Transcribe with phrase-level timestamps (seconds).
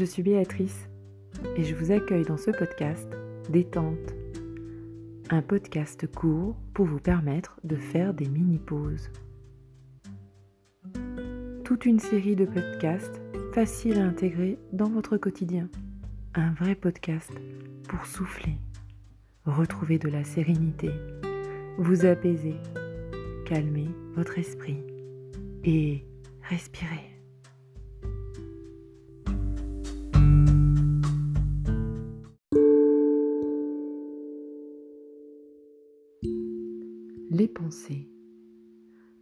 [0.00, 0.88] je suis Béatrice
[1.56, 3.06] et je vous accueille dans ce podcast
[3.50, 4.14] Détente,
[5.28, 9.10] un podcast court pour vous permettre de faire des mini-pauses.
[11.64, 13.20] Toute une série de podcasts
[13.52, 15.68] faciles à intégrer dans votre quotidien.
[16.34, 17.32] Un vrai podcast
[17.86, 18.56] pour souffler,
[19.44, 20.88] retrouver de la sérénité,
[21.76, 22.56] vous apaiser,
[23.44, 24.82] calmer votre esprit
[25.62, 26.06] et
[26.48, 27.19] respirer.
[37.50, 38.08] Pensées.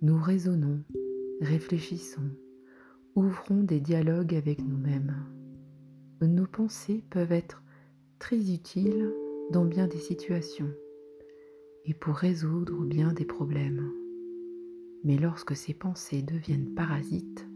[0.02, 0.82] Nous raisonnons,
[1.40, 2.30] réfléchissons,
[3.14, 5.16] ouvrons des dialogues avec nous-mêmes.
[6.20, 7.62] Nos pensées peuvent être
[8.18, 9.12] très utiles
[9.50, 10.70] dans bien des situations
[11.84, 13.90] et pour résoudre bien des problèmes.
[15.04, 17.46] Mais lorsque ces pensées deviennent parasites,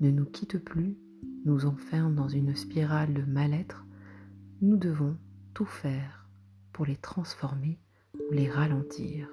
[0.00, 0.96] ne nous quittent plus,
[1.44, 3.84] nous enferment dans une spirale de mal-être,
[4.60, 5.16] nous devons
[5.54, 6.28] tout faire
[6.72, 7.80] pour les transformer
[8.14, 9.28] ou les ralentir.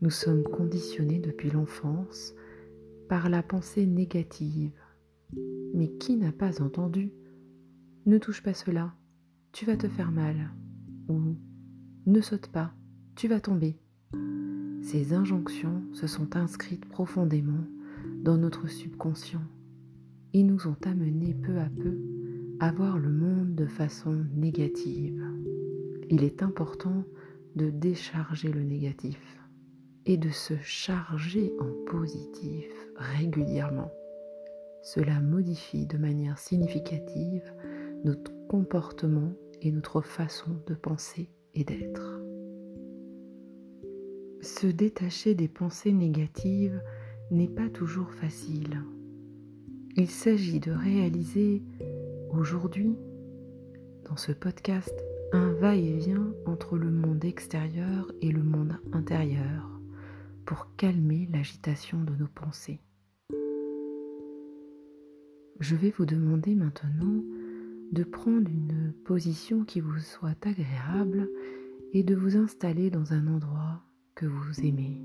[0.00, 2.32] Nous sommes conditionnés depuis l'enfance
[3.08, 4.78] par la pensée négative.
[5.74, 7.10] Mais qui n'a pas entendu
[8.06, 8.94] Ne touche pas cela,
[9.50, 10.52] tu vas te faire mal.
[11.08, 11.34] Ou
[12.06, 12.72] ne saute pas,
[13.16, 13.76] tu vas tomber.
[14.82, 17.64] Ces injonctions se sont inscrites profondément
[18.22, 19.42] dans notre subconscient
[20.32, 21.98] et nous ont amenés peu à peu
[22.60, 25.20] à voir le monde de façon négative.
[26.08, 27.04] Il est important
[27.56, 29.18] de décharger le négatif
[30.08, 33.92] et de se charger en positif régulièrement.
[34.82, 37.52] Cela modifie de manière significative
[38.04, 42.22] notre comportement et notre façon de penser et d'être.
[44.40, 46.80] Se détacher des pensées négatives
[47.30, 48.82] n'est pas toujours facile.
[49.94, 51.62] Il s'agit de réaliser
[52.30, 52.96] aujourd'hui,
[54.08, 54.94] dans ce podcast,
[55.32, 59.77] un va-et-vient entre le monde extérieur et le monde intérieur
[60.48, 62.80] pour calmer l'agitation de nos pensées.
[65.60, 67.22] Je vais vous demander maintenant
[67.92, 71.28] de prendre une position qui vous soit agréable
[71.92, 73.82] et de vous installer dans un endroit
[74.14, 75.02] que vous aimez.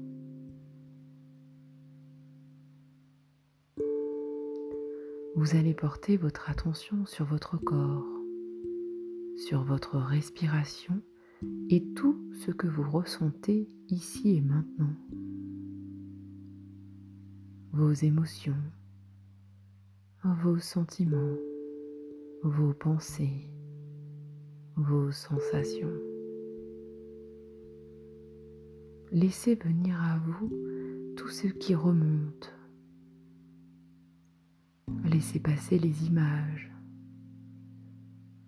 [5.36, 8.08] Vous allez porter votre attention sur votre corps,
[9.36, 11.02] sur votre respiration
[11.70, 14.96] et tout ce que vous ressentez ici et maintenant
[17.74, 18.62] vos émotions,
[20.24, 21.38] vos sentiments,
[22.44, 23.50] vos pensées,
[24.76, 26.00] vos sensations.
[29.12, 30.52] Laissez venir à vous
[31.18, 32.54] tout ce qui remonte.
[35.06, 36.72] Laissez passer les images.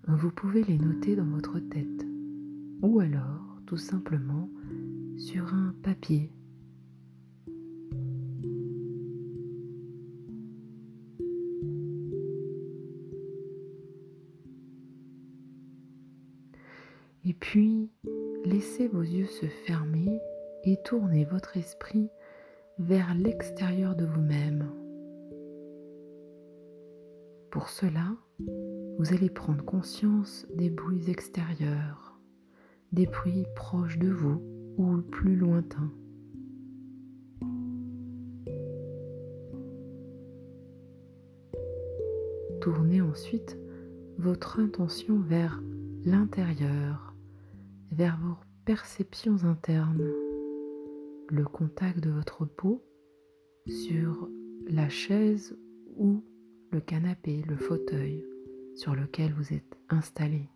[0.07, 2.05] Vous pouvez les noter dans votre tête
[2.81, 4.49] ou alors tout simplement
[5.17, 6.31] sur un papier
[17.27, 17.89] Et puis,
[18.45, 20.21] laissez vos yeux se fermer
[20.63, 22.07] et tournez votre esprit
[22.77, 24.69] vers l'extérieur de vous-même.
[27.49, 28.15] Pour cela,
[28.99, 32.14] vous allez prendre conscience des bruits extérieurs,
[32.95, 34.41] des bruits proches de vous
[34.77, 35.91] ou plus lointains.
[42.61, 43.57] Tournez ensuite
[44.17, 45.61] votre intention vers
[46.05, 47.13] l'intérieur
[47.91, 48.35] vers vos
[48.65, 50.11] perceptions internes,
[51.29, 52.83] le contact de votre peau
[53.67, 54.29] sur
[54.67, 55.57] la chaise
[55.97, 56.23] ou
[56.71, 58.25] le canapé, le fauteuil
[58.75, 60.49] sur lequel vous êtes installé,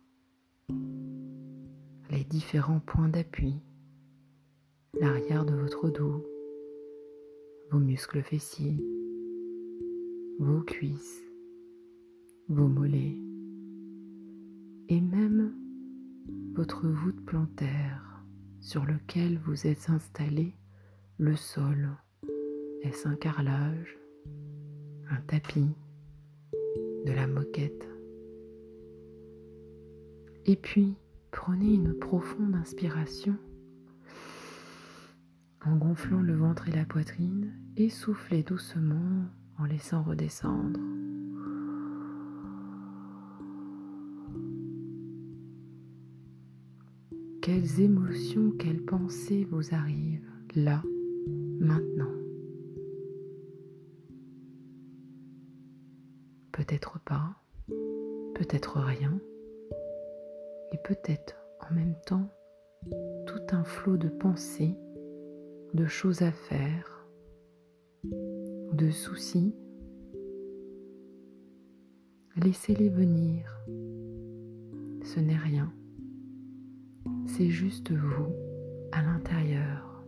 [2.10, 3.54] les différents points d'appui,
[5.00, 6.26] l'arrière de votre dos,
[7.70, 8.76] vos muscles fessiers,
[10.40, 11.22] vos cuisses,
[12.48, 13.16] vos mollets
[14.88, 15.54] et même
[16.54, 18.24] votre voûte plantaire
[18.60, 20.54] sur lequel vous êtes installé,
[21.18, 21.90] le sol,
[22.82, 23.98] est-ce un carrelage,
[25.10, 25.70] un tapis,
[27.06, 27.88] de la moquette.
[30.44, 30.96] Et puis,
[31.30, 33.36] prenez une profonde inspiration.
[35.64, 39.24] En gonflant le ventre et la poitrine et soufflez doucement
[39.58, 40.80] en laissant redescendre.
[47.42, 50.82] Quelles émotions, quelles pensées vous arrivent là,
[51.58, 52.12] maintenant?
[56.52, 57.34] Peut-être pas,
[58.34, 59.18] peut-être rien,
[60.72, 61.36] et peut-être
[61.68, 62.28] en même temps
[63.26, 64.76] tout un flot de pensées,
[65.74, 67.06] de choses à faire,
[68.04, 69.54] de soucis.
[72.36, 73.60] Laissez-les venir.
[75.04, 75.72] Ce n'est rien.
[77.26, 78.32] C'est juste vous
[78.92, 80.04] à l'intérieur.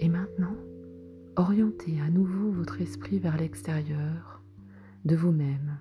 [0.00, 0.56] Et maintenant,
[1.36, 4.42] orientez à nouveau votre esprit vers l'extérieur
[5.04, 5.78] de vous-même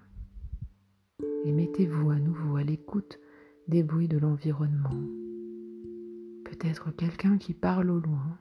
[1.46, 3.20] et mettez-vous à nouveau à l'écoute
[3.68, 5.04] des bruits de l'environnement.
[6.46, 8.38] Peut-être quelqu'un qui parle au loin,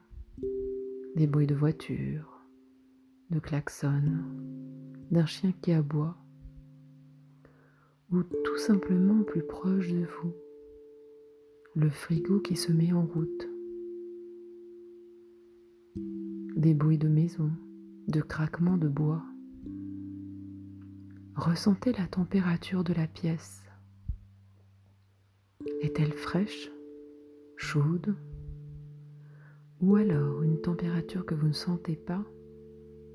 [1.15, 2.43] des bruits de voiture,
[3.31, 4.03] de klaxon,
[5.11, 6.17] d'un chien qui aboie,
[8.11, 10.33] ou tout simplement plus proche de vous,
[11.75, 13.49] le frigo qui se met en route,
[16.57, 17.51] des bruits de maison,
[18.09, 19.23] de craquements de bois.
[21.39, 23.63] Ressentez la température de la pièce.
[25.81, 26.69] Est-elle fraîche,
[27.57, 28.17] chaude?
[29.81, 32.25] Ou alors une température que vous ne sentez pas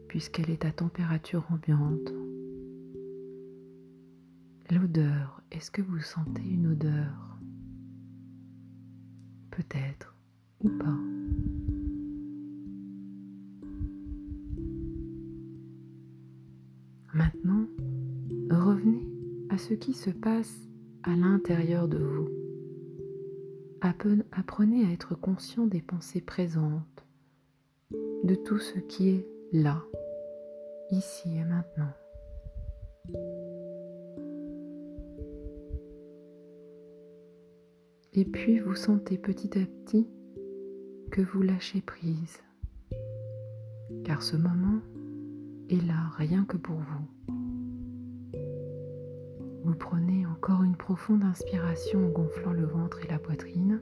[0.08, 2.14] puisqu'elle est à température ambiante?
[4.72, 7.38] L'odeur, est-ce que vous sentez une odeur?
[9.52, 10.16] Peut-être
[10.62, 10.98] ou pas.
[17.14, 17.68] Maintenant,
[19.54, 20.68] à ce qui se passe
[21.04, 22.28] à l'intérieur de vous.
[24.32, 27.06] Apprenez à être conscient des pensées présentes,
[28.24, 29.84] de tout ce qui est là,
[30.90, 31.94] ici et maintenant.
[38.14, 40.08] Et puis vous sentez petit à petit
[41.12, 42.42] que vous lâchez prise,
[44.04, 44.82] car ce moment
[45.70, 47.43] est là rien que pour vous.
[49.74, 53.82] Vous prenez encore une profonde inspiration en gonflant le ventre et la poitrine.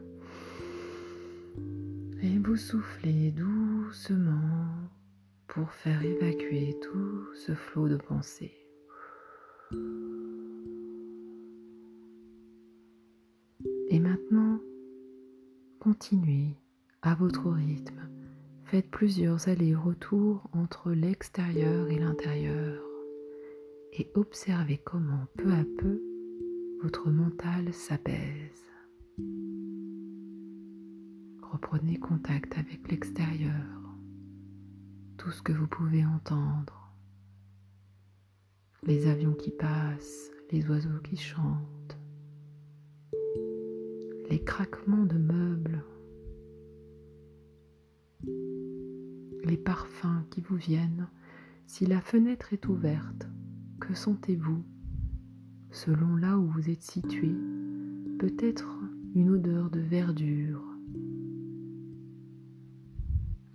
[2.22, 4.70] Et vous soufflez doucement
[5.48, 8.54] pour faire évacuer tout ce flot de pensées.
[13.90, 14.62] Et maintenant,
[15.82, 16.56] continuez
[17.02, 18.08] à votre rythme.
[18.64, 22.82] Faites plusieurs allers-retours entre l'extérieur et l'intérieur
[23.94, 26.02] et observez comment peu à peu
[26.82, 28.66] votre mental s'apaise.
[31.42, 33.98] Reprenez contact avec l'extérieur,
[35.18, 36.94] tout ce que vous pouvez entendre,
[38.84, 41.98] les avions qui passent, les oiseaux qui chantent,
[44.30, 45.84] les craquements de meubles,
[49.44, 51.10] les parfums qui vous viennent
[51.68, 53.28] si la fenêtre est ouverte.
[53.82, 54.64] Que sentez-vous
[55.72, 57.36] selon là où vous êtes situé
[58.20, 58.80] Peut-être
[59.16, 60.64] une odeur de verdure,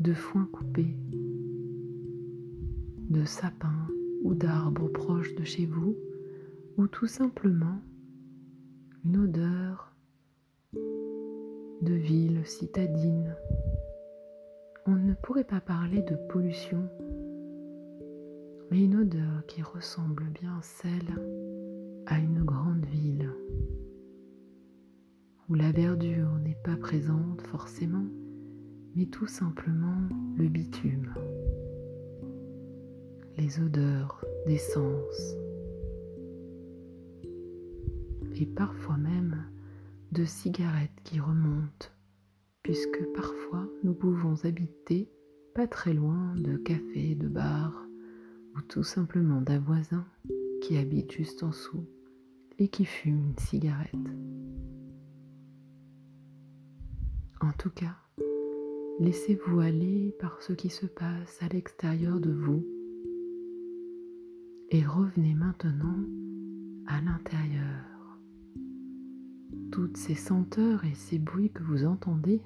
[0.01, 0.97] de foin coupé,
[3.09, 3.87] de sapin
[4.25, 5.97] ou d'arbres proches de chez vous,
[6.77, 7.81] ou tout simplement
[9.05, 9.95] une odeur
[10.75, 13.35] de ville citadine.
[14.87, 16.89] On ne pourrait pas parler de pollution,
[18.71, 21.15] mais une odeur qui ressemble bien celle
[22.07, 23.33] à une grande ville,
[25.49, 28.07] où la verdure n'est pas présente forcément,
[28.95, 31.15] mais tout simplement le bitume,
[33.37, 35.37] les odeurs d'essence,
[38.35, 39.45] et parfois même
[40.13, 41.89] de cigarettes qui remontent,
[42.63, 45.11] puisque parfois nous pouvons habiter
[45.55, 47.86] pas très loin de cafés, de bars,
[48.57, 50.07] ou tout simplement d'un voisin
[50.63, 51.87] qui habite juste en dessous
[52.59, 53.95] et qui fume une cigarette.
[57.41, 57.97] En tout cas,
[58.99, 62.67] laissez-vous aller par ce qui se passe à l'extérieur de vous
[64.71, 65.99] et revenez maintenant
[66.87, 67.97] à l'intérieur
[69.71, 72.41] toutes ces senteurs et ces bruits que vous entendez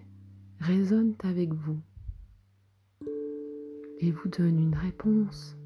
[0.58, 1.78] résonnent avec vous
[4.00, 5.56] et vous donnent une réponse,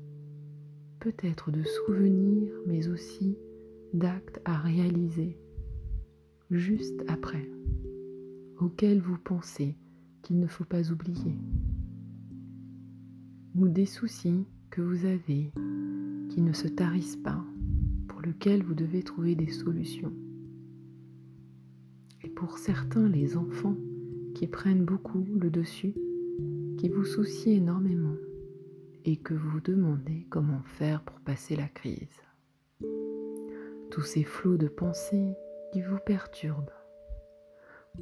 [1.05, 3.37] peut-être de souvenirs, mais aussi
[3.93, 5.37] d'actes à réaliser
[6.51, 7.47] juste après,
[8.59, 9.77] auxquels vous pensez
[10.23, 11.37] qu'il ne faut pas oublier,
[13.55, 15.53] ou des soucis que vous avez
[16.31, 17.45] qui ne se tarissent pas,
[18.09, 20.15] pour lesquels vous devez trouver des solutions.
[22.35, 23.77] Pour certains les enfants
[24.35, 25.95] qui prennent beaucoup le dessus,
[26.79, 28.17] qui vous soucient énormément
[29.05, 32.23] et que vous demandez comment faire pour passer la crise.
[33.91, 35.35] Tous ces flots de pensées
[35.73, 36.71] qui vous perturbent.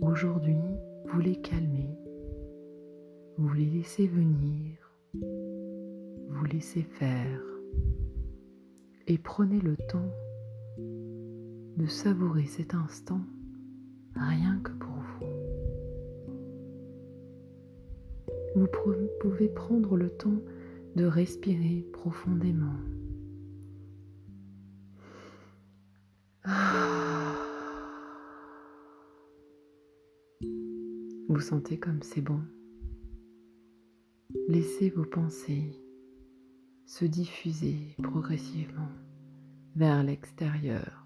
[0.00, 0.60] Aujourd'hui,
[1.06, 1.98] vous les calmez,
[3.36, 4.76] vous les laissez venir,
[5.14, 7.42] vous laissez faire
[9.06, 10.10] et prenez le temps
[10.78, 13.20] de savourer cet instant
[14.14, 15.26] rien que pour vous.
[18.54, 18.68] Vous
[19.20, 20.40] pouvez prendre le temps
[20.96, 22.76] de respirer profondément.
[31.28, 32.40] Vous sentez comme c'est bon.
[34.48, 35.72] Laissez vos pensées
[36.84, 38.90] se diffuser progressivement
[39.74, 41.02] vers l'extérieur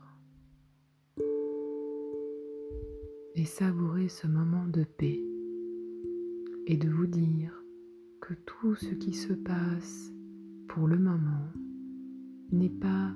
[3.37, 5.21] et savourer ce moment de paix
[6.66, 7.62] et de vous dire
[8.20, 10.12] que tout ce qui se passe
[10.68, 11.52] pour le moment
[12.52, 13.12] n'est pas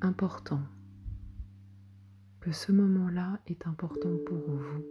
[0.00, 0.62] important,
[2.40, 4.84] que ce moment-là est important pour vous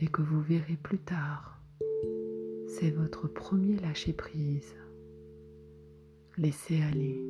[0.00, 1.60] et que vous verrez plus tard.
[2.68, 4.74] C'est votre premier lâcher-prise.
[6.38, 7.20] Laissez aller.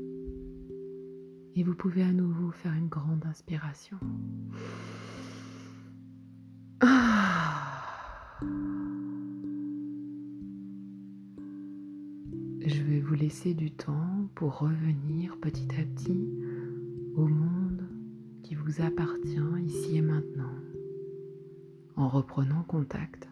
[1.56, 3.98] Et vous pouvez à nouveau faire une grande inspiration.
[12.98, 16.28] Vous laisser du temps pour revenir petit à petit
[17.14, 17.84] au monde
[18.42, 20.54] qui vous appartient ici et maintenant,
[21.96, 23.28] en reprenant contact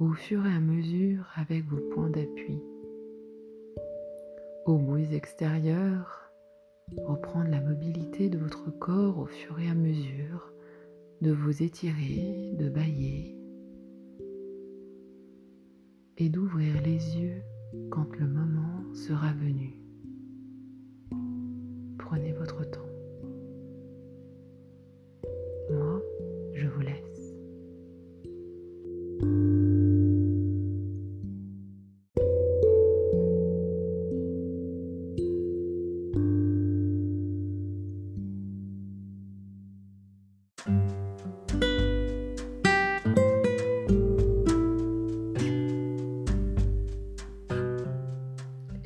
[0.00, 2.60] au fur et à mesure avec vos points d'appui.
[4.66, 6.32] Au bruits extérieurs,
[7.04, 10.52] reprendre la mobilité de votre corps au fur et à mesure
[11.20, 13.36] de vous étirer, de bailler
[16.16, 17.42] et d'ouvrir les yeux
[17.90, 19.70] quand le moment sera venu.
[21.98, 22.87] Prenez votre temps.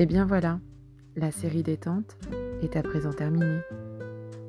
[0.03, 0.59] Et eh bien voilà,
[1.15, 2.19] la série détente
[2.61, 3.61] est à présent terminée.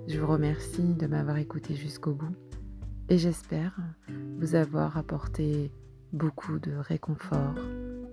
[0.07, 2.35] Je vous remercie de m'avoir écouté jusqu'au bout
[3.07, 3.77] et j'espère
[4.39, 5.71] vous avoir apporté
[6.11, 7.53] beaucoup de réconfort,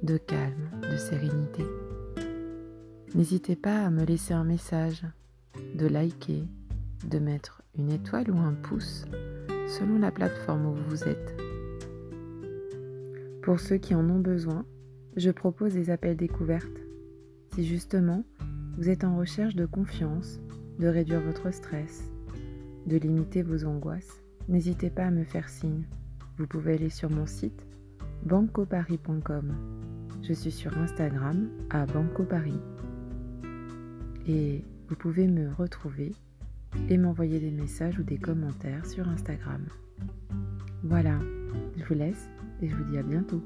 [0.02, 1.64] de calme, de sérénité.
[3.14, 5.06] N'hésitez pas à me laisser un message,
[5.74, 6.44] de liker,
[7.08, 9.06] de mettre une étoile ou un pouce
[9.66, 11.40] selon la plateforme où vous êtes.
[13.42, 14.66] Pour ceux qui en ont besoin,
[15.16, 16.89] je propose des appels découvertes
[17.60, 18.24] si justement
[18.78, 20.40] vous êtes en recherche de confiance,
[20.78, 22.10] de réduire votre stress,
[22.86, 25.84] de limiter vos angoisses, n'hésitez pas à me faire signe.
[26.38, 27.66] Vous pouvez aller sur mon site
[28.24, 29.54] bancoparis.com.
[30.22, 32.62] Je suis sur Instagram à bancoparis.
[34.26, 36.12] Et vous pouvez me retrouver
[36.88, 39.66] et m'envoyer des messages ou des commentaires sur Instagram.
[40.82, 41.18] Voilà,
[41.76, 42.30] je vous laisse
[42.62, 43.42] et je vous dis à bientôt.